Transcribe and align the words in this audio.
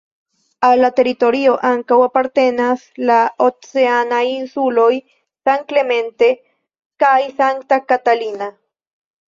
Al 0.67 0.79
la 0.85 0.87
teritorio 0.99 1.51
ankaŭ 1.71 1.97
apartenas 2.05 2.85
la 3.11 3.19
oceanaj 3.49 4.23
insuloj 4.31 4.89
"San 5.45 5.63
Clemente" 5.71 6.33
kaj 7.07 7.15
"Santa 7.39 7.83
Catalina". 7.95 8.53